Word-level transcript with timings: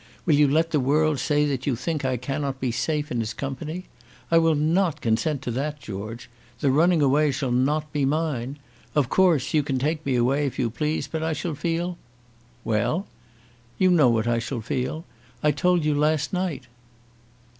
Will 0.25 0.33
you 0.33 0.47
let 0.47 0.71
the 0.71 0.79
world 0.79 1.19
say 1.19 1.45
that 1.45 1.67
you 1.67 1.75
think 1.75 2.01
that 2.01 2.09
I 2.09 2.17
cannot 2.17 2.59
be 2.59 2.71
safe 2.71 3.11
in 3.11 3.19
his 3.19 3.35
company? 3.35 3.85
I 4.31 4.39
will 4.39 4.55
not 4.55 4.99
consent 4.99 5.43
to 5.43 5.51
that, 5.51 5.79
George. 5.79 6.27
The 6.59 6.71
running 6.71 7.03
away 7.03 7.29
shall 7.31 7.51
not 7.51 7.93
be 7.93 8.03
mine. 8.03 8.57
Of 8.95 9.09
course 9.09 9.53
you 9.53 9.61
can 9.61 9.77
take 9.77 10.03
me 10.03 10.15
away, 10.15 10.47
if 10.47 10.57
you 10.57 10.71
please, 10.71 11.05
but 11.07 11.21
I 11.21 11.33
shall 11.33 11.53
feel" 11.53 11.99
"Well!" 12.65 13.05
"You 13.77 13.91
know 13.91 14.09
what 14.09 14.25
I 14.25 14.39
shall 14.39 14.61
feel. 14.61 15.05
I 15.43 15.51
told 15.51 15.85
you 15.85 15.93
last 15.93 16.33
night." 16.33 16.65